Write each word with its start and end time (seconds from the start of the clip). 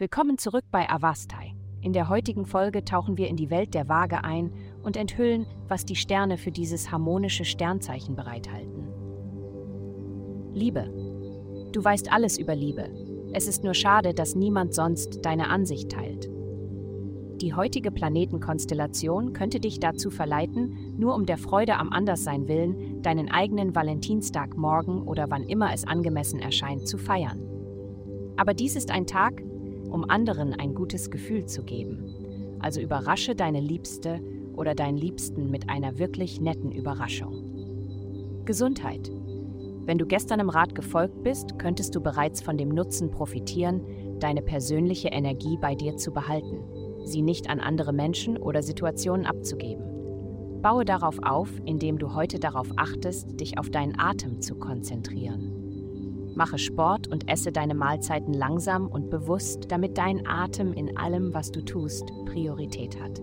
Willkommen 0.00 0.38
zurück 0.38 0.64
bei 0.70 0.88
Avastai. 0.88 1.54
In 1.82 1.92
der 1.92 2.08
heutigen 2.08 2.46
Folge 2.46 2.86
tauchen 2.86 3.18
wir 3.18 3.28
in 3.28 3.36
die 3.36 3.50
Welt 3.50 3.74
der 3.74 3.86
Waage 3.86 4.24
ein 4.24 4.50
und 4.82 4.96
enthüllen, 4.96 5.44
was 5.68 5.84
die 5.84 5.94
Sterne 5.94 6.38
für 6.38 6.50
dieses 6.50 6.90
harmonische 6.90 7.44
Sternzeichen 7.44 8.16
bereithalten. 8.16 8.88
Liebe. 10.54 10.90
Du 11.72 11.84
weißt 11.84 12.10
alles 12.10 12.38
über 12.38 12.54
Liebe. 12.54 12.88
Es 13.34 13.46
ist 13.46 13.62
nur 13.62 13.74
schade, 13.74 14.14
dass 14.14 14.34
niemand 14.34 14.74
sonst 14.74 15.24
deine 15.26 15.50
Ansicht 15.50 15.92
teilt. 15.92 16.30
Die 17.40 17.52
heutige 17.52 17.90
Planetenkonstellation 17.90 19.34
könnte 19.34 19.60
dich 19.60 19.80
dazu 19.80 20.10
verleiten, 20.10 20.94
nur 20.98 21.14
um 21.14 21.26
der 21.26 21.36
Freude 21.36 21.76
am 21.76 21.90
Anderssein 21.90 22.48
willen, 22.48 23.02
deinen 23.02 23.30
eigenen 23.30 23.74
Valentinstag 23.74 24.56
morgen 24.56 25.02
oder 25.02 25.26
wann 25.28 25.44
immer 25.44 25.74
es 25.74 25.86
angemessen 25.86 26.40
erscheint, 26.40 26.88
zu 26.88 26.96
feiern. 26.96 27.59
Aber 28.40 28.54
dies 28.54 28.74
ist 28.74 28.90
ein 28.90 29.06
Tag, 29.06 29.42
um 29.90 30.08
anderen 30.08 30.54
ein 30.54 30.74
gutes 30.74 31.10
Gefühl 31.10 31.44
zu 31.44 31.62
geben. 31.62 32.56
Also 32.58 32.80
überrasche 32.80 33.34
deine 33.34 33.60
Liebste 33.60 34.18
oder 34.54 34.74
deinen 34.74 34.96
Liebsten 34.96 35.50
mit 35.50 35.68
einer 35.68 35.98
wirklich 35.98 36.40
netten 36.40 36.72
Überraschung. 36.72 38.40
Gesundheit. 38.46 39.12
Wenn 39.84 39.98
du 39.98 40.06
gestern 40.06 40.40
im 40.40 40.48
Rat 40.48 40.74
gefolgt 40.74 41.22
bist, 41.22 41.58
könntest 41.58 41.94
du 41.94 42.00
bereits 42.00 42.40
von 42.40 42.56
dem 42.56 42.70
Nutzen 42.70 43.10
profitieren, 43.10 43.82
deine 44.20 44.40
persönliche 44.40 45.08
Energie 45.08 45.58
bei 45.60 45.74
dir 45.74 45.98
zu 45.98 46.10
behalten, 46.10 46.64
sie 47.04 47.20
nicht 47.20 47.50
an 47.50 47.60
andere 47.60 47.92
Menschen 47.92 48.38
oder 48.38 48.62
Situationen 48.62 49.26
abzugeben. 49.26 50.62
Baue 50.62 50.86
darauf 50.86 51.18
auf, 51.22 51.50
indem 51.66 51.98
du 51.98 52.14
heute 52.14 52.38
darauf 52.38 52.68
achtest, 52.78 53.38
dich 53.38 53.58
auf 53.58 53.68
deinen 53.68 54.00
Atem 54.00 54.40
zu 54.40 54.54
konzentrieren. 54.54 55.59
Mache 56.34 56.58
Sport 56.58 57.08
und 57.08 57.28
esse 57.30 57.52
deine 57.52 57.74
Mahlzeiten 57.74 58.32
langsam 58.32 58.86
und 58.86 59.10
bewusst, 59.10 59.66
damit 59.68 59.98
dein 59.98 60.26
Atem 60.26 60.72
in 60.72 60.96
allem, 60.96 61.34
was 61.34 61.50
du 61.50 61.62
tust, 61.64 62.12
Priorität 62.26 63.00
hat. 63.00 63.20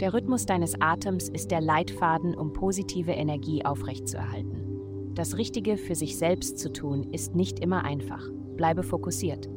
Der 0.00 0.14
Rhythmus 0.14 0.46
deines 0.46 0.80
Atems 0.80 1.28
ist 1.28 1.50
der 1.50 1.60
Leitfaden, 1.60 2.34
um 2.34 2.52
positive 2.52 3.12
Energie 3.12 3.64
aufrechtzuerhalten. 3.64 5.12
Das 5.14 5.36
Richtige 5.36 5.76
für 5.76 5.94
sich 5.94 6.18
selbst 6.18 6.58
zu 6.58 6.72
tun, 6.72 7.04
ist 7.12 7.34
nicht 7.34 7.60
immer 7.60 7.84
einfach. 7.84 8.28
Bleibe 8.56 8.82
fokussiert. 8.82 9.48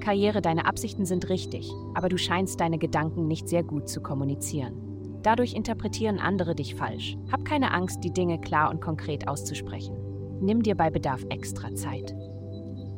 Karriere, 0.00 0.42
deine 0.42 0.66
Absichten 0.66 1.04
sind 1.04 1.28
richtig, 1.28 1.70
aber 1.94 2.08
du 2.08 2.18
scheinst 2.18 2.60
deine 2.60 2.78
Gedanken 2.78 3.26
nicht 3.26 3.48
sehr 3.48 3.62
gut 3.62 3.88
zu 3.88 4.00
kommunizieren. 4.00 4.74
Dadurch 5.22 5.54
interpretieren 5.54 6.18
andere 6.18 6.54
dich 6.54 6.74
falsch. 6.74 7.16
Hab 7.30 7.44
keine 7.44 7.72
Angst, 7.72 8.02
die 8.02 8.12
Dinge 8.12 8.40
klar 8.40 8.70
und 8.70 8.80
konkret 8.80 9.28
auszusprechen. 9.28 10.09
Nimm 10.42 10.62
dir 10.62 10.74
bei 10.74 10.88
Bedarf 10.88 11.22
extra 11.28 11.74
Zeit. 11.74 12.16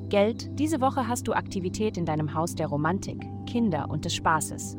Geld, 0.08 0.58
diese 0.60 0.80
Woche 0.80 1.08
hast 1.08 1.26
du 1.26 1.32
Aktivität 1.32 1.96
in 1.96 2.04
deinem 2.04 2.34
Haus 2.34 2.54
der 2.54 2.68
Romantik, 2.68 3.26
Kinder 3.46 3.90
und 3.90 4.04
des 4.04 4.14
Spaßes. 4.14 4.76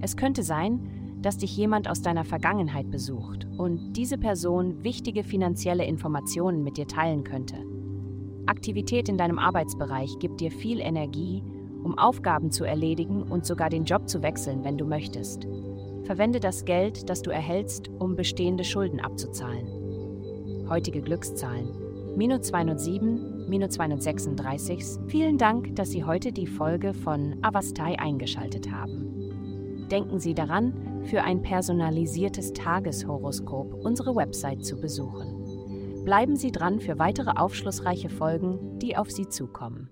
Es 0.00 0.16
könnte 0.16 0.44
sein, 0.44 1.18
dass 1.22 1.38
dich 1.38 1.56
jemand 1.56 1.90
aus 1.90 2.00
deiner 2.00 2.24
Vergangenheit 2.24 2.88
besucht 2.90 3.48
und 3.56 3.94
diese 3.94 4.16
Person 4.16 4.84
wichtige 4.84 5.24
finanzielle 5.24 5.86
Informationen 5.86 6.62
mit 6.62 6.76
dir 6.76 6.86
teilen 6.86 7.24
könnte. 7.24 7.56
Aktivität 8.46 9.08
in 9.08 9.18
deinem 9.18 9.40
Arbeitsbereich 9.40 10.20
gibt 10.20 10.40
dir 10.40 10.52
viel 10.52 10.80
Energie, 10.80 11.42
um 11.82 11.98
Aufgaben 11.98 12.52
zu 12.52 12.64
erledigen 12.64 13.22
und 13.22 13.44
sogar 13.44 13.70
den 13.70 13.84
Job 13.84 14.08
zu 14.08 14.22
wechseln, 14.22 14.62
wenn 14.62 14.78
du 14.78 14.84
möchtest. 14.84 15.48
Verwende 16.04 16.38
das 16.38 16.64
Geld, 16.64 17.10
das 17.10 17.22
du 17.22 17.30
erhältst, 17.30 17.90
um 17.98 18.14
bestehende 18.14 18.62
Schulden 18.62 19.00
abzuzahlen. 19.00 19.66
Heutige 20.68 21.02
Glückszahlen 21.02 21.87
207, 22.16 23.48
minus 23.48 23.70
236. 23.70 24.98
Vielen 25.08 25.38
Dank, 25.38 25.74
dass 25.76 25.90
Sie 25.90 26.04
heute 26.04 26.32
die 26.32 26.46
Folge 26.46 26.94
von 26.94 27.36
Avastai 27.42 27.98
eingeschaltet 27.98 28.70
haben. 28.70 29.86
Denken 29.90 30.18
Sie 30.18 30.34
daran, 30.34 31.02
für 31.04 31.22
ein 31.22 31.42
personalisiertes 31.42 32.52
Tageshoroskop 32.52 33.74
unsere 33.84 34.14
Website 34.14 34.64
zu 34.64 34.80
besuchen. 34.80 36.04
Bleiben 36.04 36.36
Sie 36.36 36.52
dran 36.52 36.80
für 36.80 36.98
weitere 36.98 37.30
aufschlussreiche 37.30 38.08
Folgen, 38.08 38.78
die 38.78 38.96
auf 38.96 39.10
Sie 39.10 39.28
zukommen. 39.28 39.90